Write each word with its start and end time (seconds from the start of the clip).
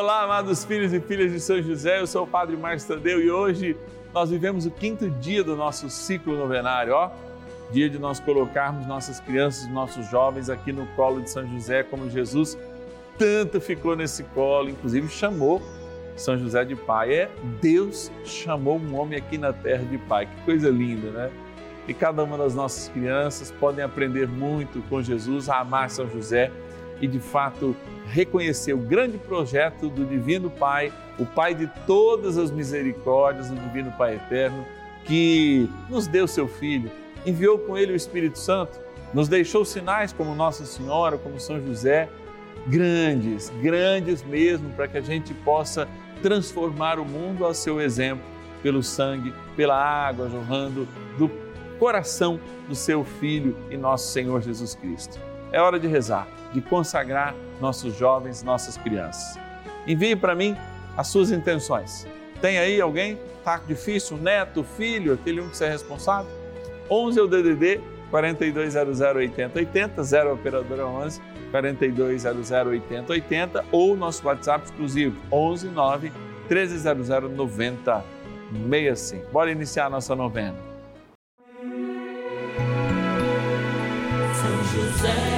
Olá, 0.00 0.22
amados 0.22 0.64
filhos 0.64 0.92
e 0.92 1.00
filhas 1.00 1.32
de 1.32 1.40
São 1.40 1.60
José, 1.60 1.98
eu 1.98 2.06
sou 2.06 2.22
o 2.22 2.26
Padre 2.26 2.56
Márcio 2.56 2.94
Tadeu 2.94 3.20
e 3.20 3.32
hoje 3.32 3.76
nós 4.14 4.30
vivemos 4.30 4.64
o 4.64 4.70
quinto 4.70 5.10
dia 5.10 5.42
do 5.42 5.56
nosso 5.56 5.90
ciclo 5.90 6.38
novenário, 6.38 6.94
ó. 6.94 7.10
Dia 7.72 7.90
de 7.90 7.98
nós 7.98 8.20
colocarmos 8.20 8.86
nossas 8.86 9.18
crianças, 9.18 9.68
nossos 9.68 10.08
jovens 10.08 10.48
aqui 10.48 10.70
no 10.70 10.86
colo 10.94 11.20
de 11.20 11.28
São 11.28 11.44
José, 11.48 11.82
como 11.82 12.08
Jesus 12.08 12.56
tanto 13.18 13.60
ficou 13.60 13.96
nesse 13.96 14.22
colo, 14.22 14.70
inclusive 14.70 15.08
chamou 15.08 15.60
São 16.14 16.38
José 16.38 16.64
de 16.64 16.76
pai. 16.76 17.12
É 17.12 17.30
Deus 17.60 18.12
chamou 18.24 18.78
um 18.78 18.94
homem 18.96 19.18
aqui 19.18 19.36
na 19.36 19.52
terra 19.52 19.82
de 19.82 19.98
pai. 19.98 20.26
Que 20.26 20.44
coisa 20.44 20.70
linda, 20.70 21.10
né? 21.10 21.30
E 21.88 21.92
cada 21.92 22.22
uma 22.22 22.38
das 22.38 22.54
nossas 22.54 22.88
crianças 22.88 23.50
podem 23.50 23.84
aprender 23.84 24.28
muito 24.28 24.80
com 24.88 25.02
Jesus 25.02 25.48
a 25.48 25.58
amar 25.58 25.90
São 25.90 26.08
José 26.08 26.52
e 27.00 27.06
de 27.06 27.18
fato 27.18 27.76
reconhecer 28.06 28.72
o 28.72 28.78
grande 28.78 29.18
projeto 29.18 29.88
do 29.88 30.04
Divino 30.04 30.50
Pai, 30.50 30.92
o 31.18 31.26
Pai 31.26 31.54
de 31.54 31.66
todas 31.86 32.38
as 32.38 32.50
misericórdias, 32.50 33.50
o 33.50 33.54
Divino 33.54 33.92
Pai 33.92 34.16
Eterno, 34.16 34.64
que 35.04 35.68
nos 35.88 36.06
deu 36.06 36.26
seu 36.26 36.48
Filho, 36.48 36.90
enviou 37.24 37.58
com 37.58 37.76
ele 37.76 37.92
o 37.92 37.96
Espírito 37.96 38.38
Santo, 38.38 38.78
nos 39.12 39.28
deixou 39.28 39.64
sinais 39.64 40.12
como 40.12 40.34
Nossa 40.34 40.64
Senhora, 40.64 41.16
como 41.18 41.40
São 41.40 41.60
José, 41.60 42.08
grandes, 42.66 43.50
grandes 43.62 44.22
mesmo, 44.22 44.70
para 44.70 44.88
que 44.88 44.98
a 44.98 45.02
gente 45.02 45.32
possa 45.32 45.88
transformar 46.22 46.98
o 46.98 47.04
mundo 47.04 47.44
ao 47.44 47.54
seu 47.54 47.80
exemplo, 47.80 48.24
pelo 48.62 48.82
sangue, 48.82 49.32
pela 49.56 49.76
água 49.76 50.28
jorrando 50.28 50.86
do 51.16 51.30
coração 51.78 52.40
do 52.68 52.74
seu 52.74 53.04
Filho 53.04 53.56
e 53.70 53.76
nosso 53.76 54.12
Senhor 54.12 54.42
Jesus 54.42 54.74
Cristo. 54.74 55.27
É 55.52 55.60
hora 55.60 55.78
de 55.78 55.86
rezar 55.86 56.28
de 56.52 56.60
consagrar 56.60 57.34
nossos 57.60 57.96
jovens, 57.96 58.42
nossas 58.42 58.76
crianças. 58.76 59.38
Envie 59.86 60.16
para 60.16 60.34
mim 60.34 60.56
as 60.96 61.06
suas 61.08 61.30
intenções. 61.30 62.06
Tem 62.40 62.58
aí 62.58 62.80
alguém? 62.80 63.18
Tá 63.44 63.60
difícil? 63.66 64.16
Neto, 64.16 64.62
filho, 64.62 65.12
aquele 65.14 65.40
um 65.40 65.48
que 65.48 65.56
você 65.56 65.66
é 65.66 65.70
responsável? 65.70 66.30
11 66.90 67.18
é 67.18 67.22
o 67.22 67.26
DDD 67.26 67.80
4200 68.10 69.00
8080, 69.00 70.02
0 70.02 70.32
operadora 70.32 70.86
11 70.86 71.20
4200 71.50 72.50
8080 72.50 73.64
ou 73.70 73.94
nosso 73.96 74.26
WhatsApp 74.26 74.64
exclusivo 74.64 75.16
11 75.30 75.68
9 75.68 76.10
1300 76.48 77.08
9065. 77.36 79.30
Bora 79.30 79.50
iniciar 79.50 79.86
a 79.86 79.90
nossa 79.90 80.16
novena. 80.16 80.56
São 84.34 84.64
José 84.64 85.37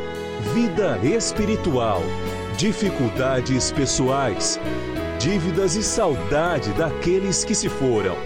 vida 0.41 0.97
espiritual, 1.03 2.01
dificuldades 2.57 3.71
pessoais, 3.71 4.59
dívidas 5.19 5.75
e 5.75 5.83
saudade 5.83 6.73
daqueles 6.73 7.45
que 7.45 7.53
se 7.53 7.69
foram. 7.69 8.17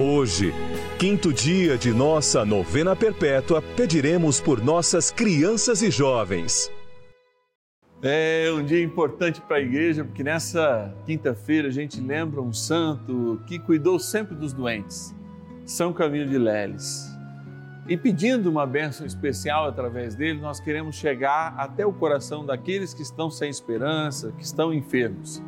Hoje, 0.00 0.54
quinto 0.98 1.32
dia 1.32 1.76
de 1.76 1.92
nossa 1.92 2.44
novena 2.44 2.96
perpétua, 2.96 3.60
pediremos 3.60 4.40
por 4.40 4.62
nossas 4.62 5.10
crianças 5.10 5.82
e 5.82 5.90
jovens. 5.90 6.70
É 8.00 8.50
um 8.52 8.64
dia 8.64 8.82
importante 8.82 9.40
para 9.40 9.58
a 9.58 9.60
igreja, 9.60 10.04
porque 10.04 10.24
nessa 10.24 10.94
quinta-feira 11.04 11.68
a 11.68 11.72
gente 11.72 12.00
lembra 12.00 12.40
um 12.40 12.52
santo 12.52 13.40
que 13.46 13.58
cuidou 13.58 13.98
sempre 13.98 14.34
dos 14.34 14.52
doentes, 14.52 15.14
São 15.66 15.92
Camilo 15.92 16.30
de 16.30 16.38
Leles. 16.38 17.11
E 17.88 17.96
pedindo 17.96 18.48
uma 18.48 18.64
bênção 18.64 19.04
especial 19.04 19.66
através 19.66 20.14
dele, 20.14 20.40
nós 20.40 20.60
queremos 20.60 20.94
chegar 20.94 21.52
até 21.56 21.84
o 21.84 21.92
coração 21.92 22.46
daqueles 22.46 22.94
que 22.94 23.02
estão 23.02 23.28
sem 23.28 23.50
esperança, 23.50 24.32
que 24.38 24.44
estão 24.44 24.72
enfermos. 24.72 25.42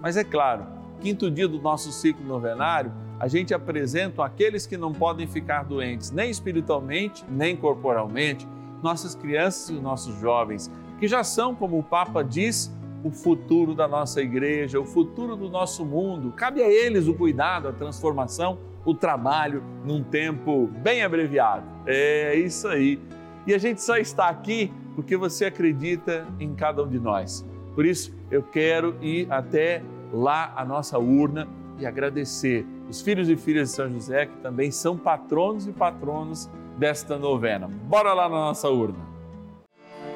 Mas 0.00 0.16
é 0.16 0.22
claro, 0.22 0.64
quinto 1.00 1.28
dia 1.28 1.48
do 1.48 1.60
nosso 1.60 1.90
ciclo 1.90 2.24
novenário, 2.24 2.92
a 3.18 3.26
gente 3.26 3.52
apresenta 3.52 4.24
aqueles 4.24 4.66
que 4.66 4.76
não 4.76 4.92
podem 4.92 5.26
ficar 5.26 5.64
doentes, 5.64 6.12
nem 6.12 6.30
espiritualmente, 6.30 7.24
nem 7.28 7.56
corporalmente, 7.56 8.46
nossas 8.80 9.16
crianças 9.16 9.70
e 9.70 9.80
nossos 9.80 10.14
jovens, 10.20 10.70
que 11.00 11.08
já 11.08 11.24
são, 11.24 11.56
como 11.56 11.76
o 11.76 11.82
Papa 11.82 12.22
diz, 12.22 12.72
o 13.02 13.10
futuro 13.10 13.74
da 13.74 13.88
nossa 13.88 14.22
igreja, 14.22 14.78
o 14.78 14.84
futuro 14.84 15.34
do 15.34 15.48
nosso 15.50 15.84
mundo. 15.84 16.32
Cabe 16.32 16.62
a 16.62 16.68
eles 16.68 17.08
o 17.08 17.14
cuidado, 17.14 17.66
a 17.66 17.72
transformação 17.72 18.58
o 18.84 18.94
trabalho 18.94 19.62
num 19.84 20.02
tempo 20.02 20.66
bem 20.66 21.02
abreviado. 21.02 21.64
É 21.86 22.34
isso 22.34 22.68
aí. 22.68 23.00
E 23.46 23.54
a 23.54 23.58
gente 23.58 23.82
só 23.82 23.96
está 23.96 24.28
aqui 24.28 24.72
porque 24.94 25.16
você 25.16 25.46
acredita 25.46 26.26
em 26.38 26.54
cada 26.54 26.82
um 26.82 26.88
de 26.88 26.98
nós. 26.98 27.44
Por 27.74 27.86
isso, 27.86 28.14
eu 28.30 28.42
quero 28.42 28.96
ir 29.00 29.30
até 29.30 29.82
lá 30.12 30.52
a 30.56 30.64
nossa 30.64 30.98
urna 30.98 31.48
e 31.78 31.86
agradecer 31.86 32.66
os 32.88 33.00
filhos 33.00 33.28
e 33.28 33.36
filhas 33.36 33.70
de 33.70 33.76
São 33.76 33.90
José, 33.90 34.26
que 34.26 34.36
também 34.38 34.70
são 34.70 34.96
patronos 34.96 35.66
e 35.66 35.72
patronos 35.72 36.50
desta 36.76 37.16
novena. 37.16 37.68
Bora 37.68 38.12
lá 38.12 38.28
na 38.28 38.36
nossa 38.36 38.68
urna. 38.68 38.98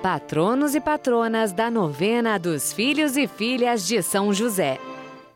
Patronos 0.03 0.74
e 0.74 0.80
patronas 0.80 1.53
da 1.53 1.70
novena 1.70 2.38
dos 2.38 2.72
filhos 2.72 3.16
e 3.16 3.26
filhas 3.26 3.86
de 3.86 4.03
São 4.03 4.34
José. 4.34 4.78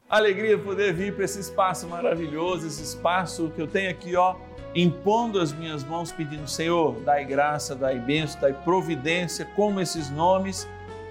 Alegria 0.09 0.57
poder 0.57 0.95
vir 0.95 1.15
para 1.15 1.27
esse 1.27 1.39
espaço 1.39 1.87
maravilhoso, 1.87 2.67
esse 2.67 2.83
espaço 2.83 3.53
que 3.55 3.61
eu 3.61 3.67
tenho 3.67 3.91
aqui, 3.91 4.17
ó, 4.17 4.37
impondo 4.75 5.39
as 5.39 5.53
minhas 5.53 5.85
mãos, 5.85 6.11
pedindo, 6.11 6.49
Senhor, 6.49 6.99
dai 7.01 7.27
graça, 7.27 7.75
dai 7.75 7.99
bênção, 7.99 8.41
dai 8.41 8.55
providência, 8.55 9.47
como 9.55 9.83
esses 9.83 10.09
nomes 10.09 10.67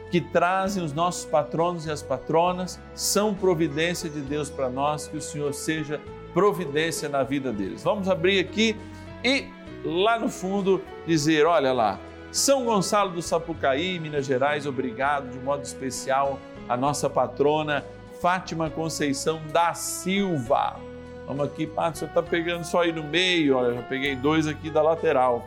que 0.10 0.20
trazem 0.20 0.84
os 0.84 0.94
nossos 0.94 1.26
patronos 1.26 1.86
e 1.86 1.92
as 1.92 2.02
patronas 2.02 2.80
são 2.96 3.36
providência 3.36 4.10
de 4.10 4.20
Deus 4.20 4.50
para 4.50 4.68
nós, 4.68 5.08
que 5.08 5.18
o 5.18 5.22
Senhor 5.22 5.54
seja 5.54 6.02
providência 6.34 7.08
na 7.08 7.22
vida 7.22 7.54
deles. 7.54 7.84
Vamos 7.84 8.10
abrir 8.10 8.40
aqui 8.40 8.76
e 9.24 9.46
lá 9.86 10.18
no 10.18 10.28
fundo 10.28 10.82
dizer, 11.06 11.46
olha 11.46 11.72
lá, 11.72 12.00
São 12.32 12.66
Gonçalo 12.66 13.12
do 13.12 13.22
Sapucaí, 13.22 14.00
Minas 14.00 14.26
Gerais, 14.26 14.66
obrigado 14.66 15.30
de 15.30 15.38
modo 15.38 15.62
especial 15.62 16.40
a 16.68 16.76
nossa 16.76 17.08
patrona 17.08 17.86
Fátima 18.22 18.70
Conceição 18.70 19.42
da 19.52 19.74
Silva. 19.74 20.80
Vamos 21.28 21.46
aqui, 21.46 21.68
Pato, 21.68 21.98
você 21.98 22.06
está 22.06 22.24
pegando 22.24 22.64
só 22.64 22.84
aí 22.84 22.92
no 22.92 23.04
meio, 23.04 23.58
olha, 23.58 23.76
já 23.76 23.82
peguei 23.84 24.16
dois 24.16 24.48
aqui 24.48 24.70
da 24.70 24.82
lateral. 24.82 25.46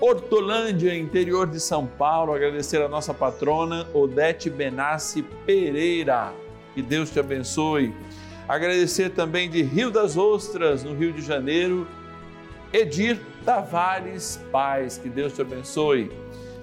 Hortolândia, 0.00 0.94
interior 0.94 1.46
de 1.46 1.60
São 1.60 1.86
Paulo, 1.86 2.32
agradecer 2.32 2.82
a 2.82 2.88
nossa 2.88 3.14
patrona 3.14 3.86
Odete 3.94 4.50
Benassi 4.50 5.22
Pereira. 5.46 6.32
Que 6.74 6.82
Deus 6.82 7.10
te 7.10 7.20
abençoe. 7.20 7.94
Agradecer 8.48 9.10
também 9.10 9.48
de 9.48 9.62
Rio 9.62 9.90
das 9.90 10.16
Ostras, 10.16 10.82
no 10.82 10.94
Rio 10.94 11.12
de 11.12 11.22
Janeiro, 11.22 11.86
Edir 12.72 13.18
Tavares 13.44 14.40
Paz. 14.50 14.98
Que 14.98 15.08
Deus 15.08 15.32
te 15.34 15.40
abençoe. 15.40 16.10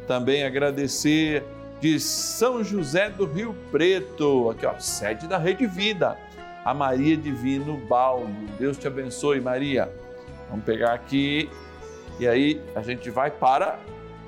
Também 0.06 0.44
agradecer 0.44 1.44
de 1.80 2.00
São 2.00 2.64
José 2.64 3.10
do 3.10 3.26
Rio 3.26 3.56
Preto, 3.72 4.50
aqui 4.50 4.66
ó, 4.66 4.78
sede 4.80 5.28
da 5.28 5.38
Rede 5.38 5.66
Vida, 5.66 6.18
a 6.66 6.74
Maria 6.74 7.16
Divino 7.16 7.78
Baldo. 7.78 8.34
Deus 8.58 8.78
te 8.78 8.88
abençoe, 8.88 9.40
Maria. 9.40 9.92
Vamos 10.50 10.66
pegar 10.66 10.94
aqui 10.94 11.50
e 12.20 12.28
aí 12.28 12.62
a 12.76 12.82
gente 12.82 13.10
vai 13.10 13.32
para 13.32 13.80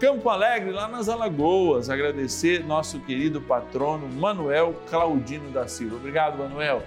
Campo 0.01 0.29
Alegre, 0.29 0.71
lá 0.71 0.87
nas 0.87 1.07
Alagoas, 1.07 1.87
agradecer 1.87 2.65
nosso 2.65 2.99
querido 3.01 3.39
patrono 3.39 4.09
Manuel 4.09 4.73
Claudino 4.89 5.51
da 5.51 5.67
Silva. 5.67 5.97
Obrigado, 5.97 6.39
Manuel. 6.39 6.81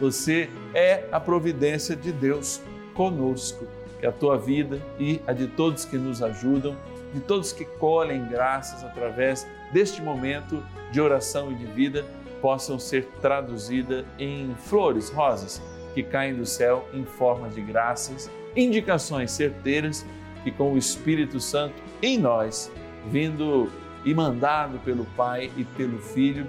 Você 0.00 0.50
é 0.74 1.04
a 1.12 1.20
providência 1.20 1.94
de 1.94 2.10
Deus 2.10 2.60
conosco. 2.94 3.64
Que 4.00 4.06
a 4.06 4.10
tua 4.10 4.36
vida 4.36 4.82
e 4.98 5.20
a 5.24 5.32
de 5.32 5.46
todos 5.46 5.84
que 5.84 5.96
nos 5.96 6.20
ajudam, 6.20 6.76
de 7.12 7.20
todos 7.20 7.52
que 7.52 7.64
colhem 7.64 8.26
graças 8.28 8.84
através 8.84 9.46
deste 9.72 10.02
momento 10.02 10.62
de 10.90 11.00
oração 11.00 11.50
e 11.52 11.54
de 11.54 11.66
vida, 11.66 12.04
possam 12.40 12.78
ser 12.78 13.06
traduzidas 13.20 14.04
em 14.18 14.54
flores, 14.54 15.10
rosas 15.10 15.60
que 15.94 16.02
caem 16.02 16.34
do 16.34 16.46
céu 16.46 16.88
em 16.92 17.04
forma 17.04 17.48
de 17.48 17.60
graças, 17.60 18.30
indicações 18.54 19.30
certeiras 19.30 20.06
que 20.44 20.50
com 20.50 20.72
o 20.72 20.78
Espírito 20.78 21.40
Santo 21.40 21.74
em 22.00 22.18
nós, 22.18 22.70
vindo 23.10 23.70
e 24.04 24.14
mandado 24.14 24.78
pelo 24.80 25.04
Pai 25.16 25.50
e 25.56 25.64
pelo 25.64 25.98
Filho, 25.98 26.46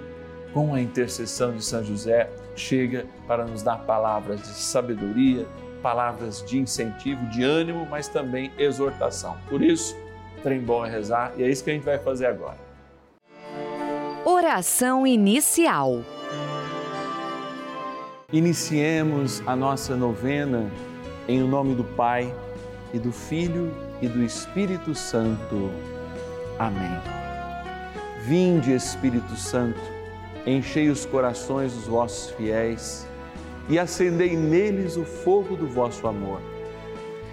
com 0.52 0.74
a 0.74 0.80
intercessão 0.80 1.52
de 1.52 1.64
São 1.64 1.82
José, 1.84 2.30
chega 2.56 3.06
para 3.26 3.44
nos 3.44 3.62
dar 3.62 3.78
palavras 3.78 4.40
de 4.42 4.48
sabedoria, 4.48 5.46
palavras 5.82 6.44
de 6.44 6.58
incentivo, 6.58 7.24
de 7.26 7.42
ânimo, 7.42 7.86
mas 7.90 8.08
também 8.08 8.52
exortação. 8.58 9.36
Por 9.48 9.62
isso, 9.62 9.96
trem 10.42 10.60
bom 10.60 10.84
é 10.84 10.90
rezar 10.90 11.32
e 11.36 11.42
é 11.42 11.48
isso 11.48 11.62
que 11.62 11.70
a 11.70 11.74
gente 11.74 11.84
vai 11.84 11.98
fazer 11.98 12.26
agora. 12.26 12.58
Oração 14.24 15.06
inicial. 15.06 16.02
Iniciemos 18.32 19.42
a 19.46 19.56
nossa 19.56 19.96
novena 19.96 20.70
em 21.26 21.40
nome 21.40 21.74
do 21.74 21.84
Pai 21.84 22.32
e 22.92 22.98
do 22.98 23.12
Filho 23.12 23.72
e 24.00 24.08
do 24.08 24.22
Espírito 24.22 24.94
Santo. 24.94 25.70
Amém. 26.58 27.00
Vinde, 28.22 28.72
Espírito 28.72 29.34
Santo, 29.36 29.80
enchei 30.46 30.88
os 30.90 31.06
corações 31.06 31.72
dos 31.72 31.86
vossos 31.86 32.30
fiéis 32.32 33.06
e 33.68 33.78
acendei 33.78 34.36
neles 34.36 34.96
o 34.96 35.04
fogo 35.04 35.56
do 35.56 35.66
vosso 35.66 36.06
amor. 36.06 36.40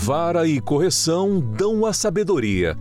Vara 0.00 0.46
e 0.46 0.60
correção 0.60 1.40
dão 1.40 1.84
a 1.84 1.92
sabedoria. 1.92 2.78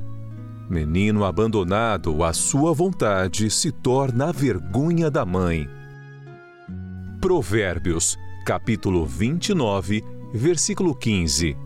Menino 0.70 1.26
abandonado 1.26 2.24
à 2.24 2.32
sua 2.32 2.74
vontade 2.74 3.50
se 3.50 3.72
torna 3.72 4.30
a 4.30 4.32
vergonha 4.32 5.10
da 5.10 5.26
mãe. 5.26 5.68
Provérbios, 7.20 8.16
capítulo 8.46 9.04
29, 9.04 10.04
versículo 10.32 10.94
15. 10.94 11.58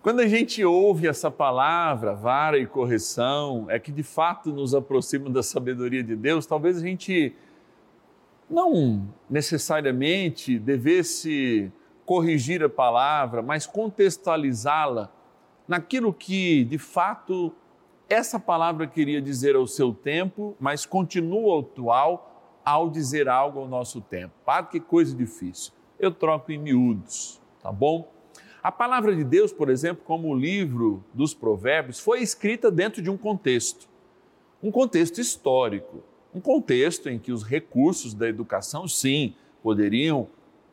Quando 0.00 0.20
a 0.20 0.28
gente 0.28 0.64
ouve 0.64 1.08
essa 1.08 1.32
palavra, 1.32 2.14
vara 2.14 2.58
e 2.58 2.64
correção, 2.64 3.66
é 3.68 3.80
que 3.80 3.90
de 3.90 4.04
fato 4.04 4.52
nos 4.52 4.72
aproxima 4.72 5.28
da 5.28 5.42
sabedoria 5.42 6.04
de 6.04 6.14
Deus, 6.14 6.46
talvez 6.46 6.76
a 6.76 6.80
gente 6.80 7.34
não 8.48 9.12
necessariamente 9.28 10.60
devesse 10.60 11.72
corrigir 12.08 12.64
a 12.64 12.70
palavra, 12.70 13.42
mas 13.42 13.66
contextualizá-la 13.66 15.12
naquilo 15.68 16.10
que 16.10 16.64
de 16.64 16.78
fato 16.78 17.52
essa 18.08 18.40
palavra 18.40 18.86
queria 18.86 19.20
dizer 19.20 19.54
ao 19.54 19.66
seu 19.66 19.92
tempo, 19.92 20.56
mas 20.58 20.86
continua 20.86 21.60
atual 21.60 22.62
ao 22.64 22.88
dizer 22.88 23.28
algo 23.28 23.60
ao 23.60 23.68
nosso 23.68 24.00
tempo. 24.00 24.32
Padre, 24.42 24.70
que 24.70 24.80
coisa 24.80 25.14
difícil. 25.14 25.74
Eu 26.00 26.10
troco 26.10 26.50
em 26.50 26.56
miúdos, 26.56 27.42
tá 27.62 27.70
bom? 27.70 28.10
A 28.62 28.72
palavra 28.72 29.14
de 29.14 29.22
Deus, 29.22 29.52
por 29.52 29.68
exemplo, 29.68 30.02
como 30.02 30.28
o 30.28 30.34
livro 30.34 31.04
dos 31.12 31.34
Provérbios, 31.34 32.00
foi 32.00 32.22
escrita 32.22 32.70
dentro 32.70 33.02
de 33.02 33.10
um 33.10 33.18
contexto, 33.18 33.86
um 34.62 34.70
contexto 34.70 35.20
histórico, 35.20 36.02
um 36.34 36.40
contexto 36.40 37.10
em 37.10 37.18
que 37.18 37.32
os 37.32 37.42
recursos 37.42 38.14
da 38.14 38.26
educação, 38.26 38.88
sim, 38.88 39.34
poderiam 39.62 40.26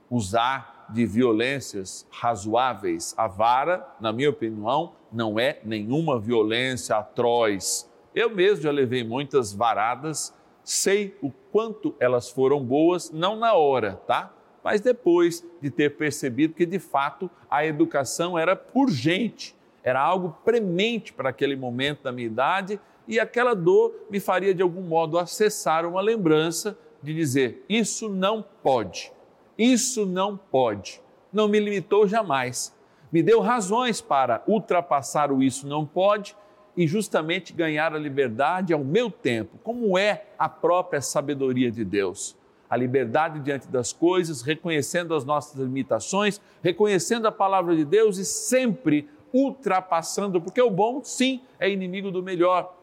usar 0.10 0.75
de 0.90 1.06
violências 1.06 2.08
razoáveis. 2.10 3.14
A 3.18 3.28
vara, 3.28 3.88
na 4.00 4.12
minha 4.12 4.30
opinião, 4.30 4.94
não 5.12 5.40
é 5.40 5.60
nenhuma 5.64 6.20
violência 6.20 6.96
atroz. 6.98 7.90
Eu 8.14 8.30
mesmo 8.30 8.64
já 8.64 8.72
levei 8.72 9.04
muitas 9.04 9.54
varadas 9.54 10.34
sei 10.66 11.16
o 11.22 11.32
quanto 11.52 11.96
elas 12.00 12.30
foram 12.30 12.62
boas, 12.62 13.12
não 13.12 13.36
na 13.36 13.54
hora, 13.54 14.02
tá? 14.08 14.34
Mas 14.64 14.82
depois 14.82 15.46
de 15.62 15.70
ter 15.70 15.96
percebido 15.96 16.56
que 16.56 16.66
de 16.66 16.80
fato 16.80 17.30
a 17.50 17.64
educação 17.64 18.38
era 18.38 18.60
urgente, 18.74 19.56
era 19.84 20.02
algo 20.02 20.36
premente 20.44 21.14
para 21.14 21.30
aquele 21.30 21.56
momento 21.56 22.02
da 22.02 22.12
minha 22.12 22.26
idade 22.26 22.80
e 23.08 23.20
aquela 23.20 23.54
dor 23.54 23.94
me 24.10 24.20
faria 24.20 24.56
de 24.56 24.64
algum 24.64 24.82
modo 24.82 25.20
acessar 25.20 25.86
uma 25.86 26.02
lembrança 26.02 26.76
de 27.04 27.14
dizer: 27.14 27.64
isso 27.70 28.10
não 28.10 28.44
pode, 28.64 29.12
isso 29.58 30.06
não 30.06 30.38
pode. 30.38 31.02
Não 31.32 31.48
me 31.48 31.60
limitou 31.60 32.08
jamais, 32.08 32.74
me 33.12 33.22
deu 33.22 33.40
razões 33.40 34.02
para 34.02 34.44
ultrapassar 34.48 35.32
o 35.32 35.42
isso 35.42 35.68
não 35.68 35.86
pode 35.86 36.36
e 36.76 36.88
justamente 36.88 37.54
ganhar 37.54 37.94
a 37.94 38.00
liberdade 38.00 38.74
ao 38.74 38.84
meu 38.84 39.10
tempo, 39.10 39.58
como 39.64 39.98
é 39.98 40.26
a 40.38 40.50
própria 40.50 41.02
sabedoria 41.02 41.72
de 41.72 41.86
Deus. 41.86 42.36
A 42.70 42.76
liberdade 42.76 43.40
diante 43.40 43.68
das 43.68 43.94
coisas, 43.94 44.42
reconhecendo 44.42 45.14
as 45.14 45.24
nossas 45.24 45.60
limitações, 45.60 46.42
reconhecendo 46.62 47.28
a 47.28 47.32
palavra 47.32 47.76
de 47.76 47.86
Deus 47.86 48.18
e 48.18 48.26
sempre 48.26 49.08
ultrapassando, 49.34 50.42
porque 50.42 50.62
o 50.62 50.70
bom, 50.70 51.02
sim, 51.04 51.42
é 51.60 51.70
inimigo 51.70 52.12
do 52.12 52.24
melhor. 52.24 52.76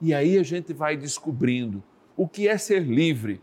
E 0.00 0.14
aí 0.14 0.38
a 0.38 0.42
gente 0.42 0.72
vai 0.72 0.96
descobrindo 0.96 1.82
o 2.16 2.26
que 2.26 2.48
é 2.48 2.56
ser 2.58 2.82
livre 2.82 3.40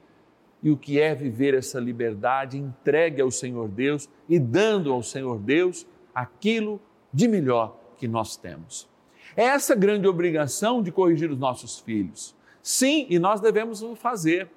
e 0.64 0.72
o 0.72 0.78
que 0.78 1.00
é 1.00 1.14
viver 1.14 1.54
essa 1.54 1.80
liberdade 1.80 2.58
entregue 2.58 3.22
ao 3.22 3.30
Senhor 3.30 3.68
Deus 3.68 4.10
e 4.30 4.40
dando 4.40 4.94
ao 4.94 5.04
Senhor 5.04 5.38
Deus 5.38 5.86
aquilo 6.16 6.80
de 7.12 7.28
melhor 7.28 7.78
que 7.98 8.08
nós 8.08 8.38
temos. 8.38 8.90
É 9.36 9.44
essa 9.44 9.76
grande 9.76 10.08
obrigação 10.08 10.82
de 10.82 10.92
corrigir 10.92 11.30
os 11.30 11.38
nossos 11.38 11.80
filhos. 11.80 12.34
Sim, 12.62 13.06
e 13.10 13.20
nós 13.20 13.42
devemos 13.42 13.84
o 13.84 13.94
fazer. 13.94 14.50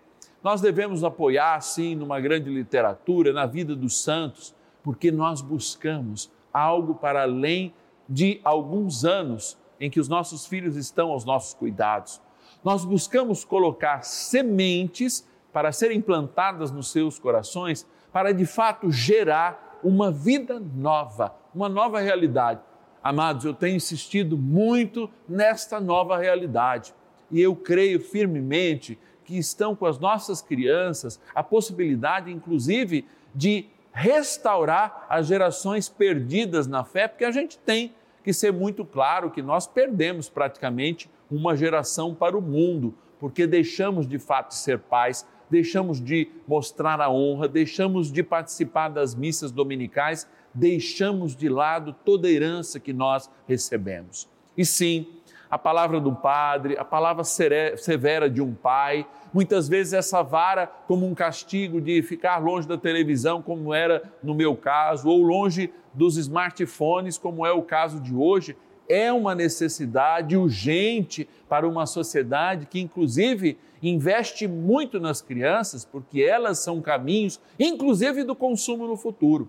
Nós 0.43 0.61
devemos 0.61 1.03
apoiar, 1.03 1.61
sim, 1.61 1.97
numa 1.97 2.21
grande 2.21 2.51
literatura, 2.51 3.33
na 3.33 3.47
vida 3.47 3.75
dos 3.75 4.01
santos, 4.01 4.55
porque 4.85 5.11
nós 5.11 5.41
buscamos 5.41 6.31
algo 6.53 6.95
para 6.95 7.23
além 7.23 7.75
de 8.09 8.41
alguns 8.45 9.05
anos 9.05 9.59
em 9.81 9.91
que 9.91 9.99
os 9.99 10.09
nossos 10.09 10.47
filhos 10.47 10.77
estão 10.77 11.11
aos 11.11 11.25
nossos 11.25 11.53
cuidados. 11.53 12.21
Nós 12.63 12.85
buscamos 12.85 13.45
colocar 13.45 14.03
sementes 14.03 15.27
para 15.57 15.73
serem 15.73 16.03
plantadas 16.03 16.71
nos 16.71 16.93
seus 16.93 17.19
corações, 17.19 17.87
para 18.13 18.31
de 18.31 18.45
fato 18.45 18.93
gerar 18.93 19.79
uma 19.83 20.13
vida 20.13 20.61
nova, 20.61 21.35
uma 21.55 21.67
nova 21.67 21.99
realidade. 21.99 22.61
Amados, 23.03 23.47
eu 23.47 23.55
tenho 23.55 23.75
insistido 23.75 24.37
muito 24.37 25.09
nesta 25.27 25.81
nova 25.81 26.19
realidade 26.19 26.93
e 27.31 27.41
eu 27.41 27.57
creio 27.57 27.99
firmemente 28.01 28.99
que 29.25 29.39
estão 29.39 29.75
com 29.75 29.87
as 29.87 29.99
nossas 29.99 30.43
crianças 30.43 31.19
a 31.35 31.43
possibilidade, 31.43 32.31
inclusive, 32.31 33.09
de 33.35 33.65
restaurar 33.95 35.07
as 35.09 35.27
gerações 35.27 35.89
perdidas 35.89 36.67
na 36.67 36.85
fé, 36.85 37.09
porque 37.09 37.25
a 37.25 37.33
gente 37.33 37.57
tem 37.57 37.95
que 38.23 38.35
ser 38.35 38.53
muito 38.53 38.85
claro 38.85 39.31
que 39.31 39.41
nós 39.41 39.67
perdemos 39.67 40.29
praticamente 40.29 41.11
uma 41.31 41.57
geração 41.57 42.15
para 42.15 42.37
o 42.37 42.43
mundo, 42.43 42.95
porque 43.19 43.47
deixamos 43.47 44.07
de 44.07 44.19
fato 44.19 44.53
ser 44.53 44.81
pais, 44.81 45.27
deixamos 45.51 46.01
de 46.01 46.29
mostrar 46.47 47.01
a 47.01 47.11
honra, 47.11 47.49
deixamos 47.49 48.11
de 48.11 48.23
participar 48.23 48.89
das 48.89 49.15
missas 49.15 49.51
dominicais 49.51 50.29
deixamos 50.57 51.37
de 51.37 51.49
lado 51.49 51.95
toda 52.05 52.27
a 52.27 52.31
herança 52.31 52.81
que 52.81 52.93
nós 52.93 53.31
recebemos. 53.47 54.29
E 54.57 54.65
sim, 54.65 55.07
a 55.51 55.59
palavra 55.59 56.01
do 56.01 56.13
padre, 56.13 56.77
a 56.79 56.85
palavra 56.85 57.23
severa 57.23 58.29
de 58.29 58.41
um 58.41 58.55
pai, 58.55 59.07
muitas 59.33 59.69
vezes 59.69 59.93
essa 59.93 60.23
vara 60.23 60.67
como 60.67 61.07
um 61.07 61.15
castigo 61.15 61.81
de 61.81 62.03
ficar 62.03 62.39
longe 62.39 62.67
da 62.67 62.79
televisão, 62.79 63.43
como 63.43 63.73
era 63.73 64.03
no 64.23 64.35
meu 64.35 64.57
caso, 64.57 65.09
ou 65.09 65.23
longe 65.23 65.73
dos 65.93 66.17
smartphones, 66.17 67.19
como 67.19 67.45
é 67.45 67.53
o 67.53 67.63
caso 67.63 68.01
de 68.01 68.15
hoje, 68.15 68.57
é 68.89 69.13
uma 69.13 69.35
necessidade 69.35 70.37
urgente 70.37 71.29
para 71.49 71.69
uma 71.69 71.87
sociedade 71.87 72.67
que, 72.67 72.81
inclusive, 72.81 73.59
investe 73.83 74.47
muito 74.49 74.99
nas 74.99 75.21
crianças, 75.21 75.85
porque 75.85 76.23
elas 76.23 76.59
são 76.59 76.81
caminhos, 76.81 77.41
inclusive, 77.59 78.25
do 78.25 78.35
consumo 78.35 78.87
no 78.87 78.97
futuro. 78.97 79.49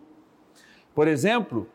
Por 0.94 1.08
exemplo, 1.08 1.68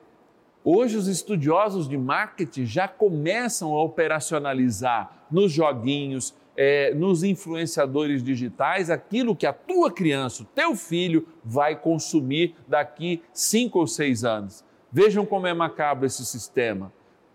hoje 0.65 0.97
os 0.97 1.07
estudiosos 1.07 1.89
de 1.89 1.97
marketing 1.97 2.67
já 2.67 2.89
começam 2.89 3.73
a 3.73 3.83
operacionalizar 3.83 5.27
nos 5.31 5.53
joguinhos, 5.53 6.35
é, 6.57 6.93
nos 6.95 7.23
influenciadores 7.23 8.23
digitais, 8.23 8.91
aquilo 8.91 9.35
que 9.35 9.47
a 9.47 9.53
tua 9.53 9.91
criança, 9.91 10.43
o 10.43 10.47
teu 10.47 10.77
filho, 10.77 11.27
vai 11.45 11.75
consumir 11.75 12.55
daqui 12.69 13.23
cinco 13.33 13.79
ou 13.79 13.87
seis 13.87 14.25
anos. 14.25 14.65
Vejam 14.93 15.25
como 15.25 15.47
é 15.47 15.55
macabro 15.55 16.05
esse 16.05 16.25
sistema. 16.27 16.93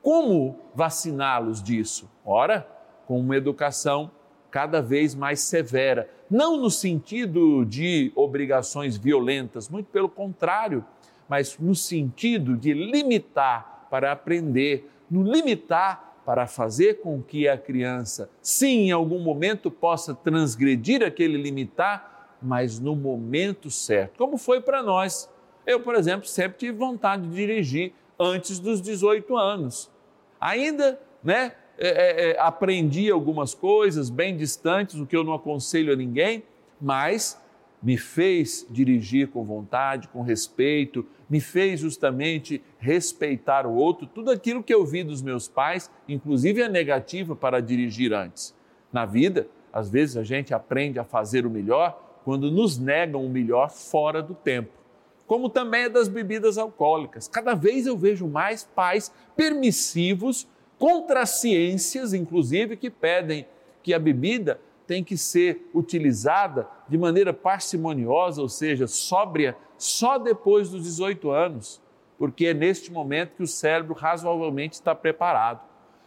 Como 0.08 0.56
vaciná-los 0.74 1.62
disso? 1.62 2.10
Ora, 2.24 2.66
com 3.06 3.20
uma 3.20 3.36
educação 3.36 4.10
cada 4.50 4.82
vez 4.82 5.14
mais 5.14 5.42
severa, 5.42 6.10
não 6.32 6.56
no 6.56 6.72
sentido 6.72 7.66
de 7.66 8.14
obrigações 8.16 8.96
violentas, 8.96 9.68
muito 9.68 9.88
pelo 9.88 10.08
contrário 10.08 10.86
mas 11.28 11.58
no 11.60 11.76
sentido 11.76 12.56
de 12.56 12.74
limitar 12.74 13.86
para 13.90 14.14
aprender, 14.14 14.90
no 15.12 15.24
limitar 15.24 16.22
para 16.26 16.48
fazer 16.48 17.02
com 17.02 17.22
que 17.22 17.46
a 17.46 17.58
criança, 17.58 18.30
sim, 18.42 18.88
em 18.88 18.92
algum 18.92 19.20
momento 19.20 19.70
possa 19.70 20.16
transgredir 20.16 21.04
aquele 21.04 21.38
limitar, 21.38 22.38
mas 22.42 22.80
no 22.80 22.96
momento 22.96 23.70
certo, 23.70 24.18
como 24.18 24.38
foi 24.38 24.62
para 24.62 24.82
nós. 24.82 25.30
Eu, 25.66 25.82
por 25.82 25.96
exemplo, 25.96 26.26
sempre 26.26 26.60
tive 26.60 26.78
vontade 26.78 27.24
de 27.28 27.36
dirigir 27.36 27.94
antes 28.18 28.58
dos 28.58 28.82
18 28.82 29.36
anos. 29.36 29.97
Ainda, 30.40 31.00
né, 31.24 31.54
é, 31.78 31.88
é, 31.88 32.30
é, 32.32 32.40
aprendi 32.40 33.10
algumas 33.12 33.54
coisas 33.54 34.10
bem 34.10 34.36
distantes, 34.36 34.96
o 34.96 35.06
que 35.06 35.16
eu 35.16 35.24
não 35.24 35.34
aconselho 35.34 35.94
a 35.94 35.96
ninguém, 35.96 36.44
mas 36.82 37.40
me 37.82 37.98
fez 37.98 38.66
dirigir 38.70 39.28
com 39.28 39.44
vontade, 39.44 40.08
com 40.08 40.22
respeito, 40.22 41.06
me 41.30 41.40
fez 41.40 41.80
justamente 41.80 42.62
respeitar 42.80 43.68
o 43.68 43.76
outro, 43.76 44.08
tudo 44.08 44.32
aquilo 44.32 44.64
que 44.64 44.74
eu 44.74 44.86
vi 44.86 45.04
dos 45.04 45.22
meus 45.22 45.48
pais, 45.48 45.92
inclusive 46.08 46.64
a 46.64 46.70
negativa 46.70 47.36
para 47.36 47.62
dirigir 47.62 48.14
antes. 48.14 48.56
Na 48.92 49.06
vida, 49.06 49.48
às 49.72 49.90
vezes 49.90 50.18
a 50.18 50.24
gente 50.24 50.54
aprende 50.54 50.98
a 50.98 51.04
fazer 51.04 51.46
o 51.46 51.50
melhor 51.50 52.20
quando 52.24 52.50
nos 52.50 52.78
negam 52.78 53.24
o 53.24 53.30
melhor 53.30 53.70
fora 53.70 54.22
do 54.22 54.34
tempo. 54.34 54.77
Como 55.28 55.50
também 55.50 55.84
é 55.84 55.90
das 55.90 56.08
bebidas 56.08 56.58
alcoólicas. 56.58 57.28
Cada 57.28 57.54
vez 57.54 57.86
eu 57.86 57.98
vejo 57.98 58.26
mais 58.26 58.64
pais 58.64 59.12
permissivos, 59.36 60.48
contra 60.80 61.26
ciências, 61.26 62.14
inclusive, 62.14 62.78
que 62.78 62.90
pedem 62.90 63.46
que 63.84 63.94
a 63.94 64.00
bebida 64.00 64.60
tem 64.86 65.04
que 65.04 65.18
ser 65.18 65.70
utilizada 65.74 66.68
de 66.88 66.98
maneira 66.98 67.34
parcimoniosa, 67.34 68.42
ou 68.42 68.48
seja, 68.48 68.88
sóbria, 68.88 69.58
só 69.78 70.18
depois 70.18 70.70
dos 70.70 70.84
18 70.84 71.30
anos, 71.30 71.82
porque 72.18 72.48
é 72.48 72.54
neste 72.54 72.92
momento 72.92 73.36
que 73.36 73.44
o 73.44 73.48
cérebro 73.48 73.94
razoavelmente 73.94 74.76
está 74.76 74.96
preparado. 74.96 75.62